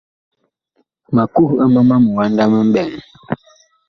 Ma 1.15 1.23
kuh 1.33 1.51
ɛ 1.63 1.65
mama 1.73 1.95
miwanda 2.03 2.43
mi 2.51 2.59
mɓɛɛŋ. 2.67 2.91